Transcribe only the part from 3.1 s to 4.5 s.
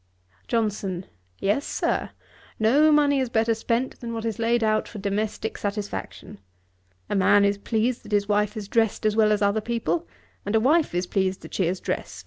is better spent than what is